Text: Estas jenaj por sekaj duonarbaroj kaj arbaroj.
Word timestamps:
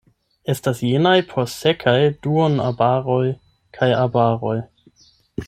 Estas 0.51 0.79
jenaj 0.85 1.11
por 1.33 1.45
sekaj 1.55 1.93
duonarbaroj 2.23 3.21
kaj 3.79 3.93
arbaroj. 4.01 4.57